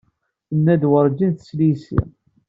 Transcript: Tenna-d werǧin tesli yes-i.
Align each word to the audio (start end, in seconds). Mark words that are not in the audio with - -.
Tenna-d 0.49 0.83
werǧin 0.91 1.31
tesli 1.33 1.65
yes-i. 1.71 1.99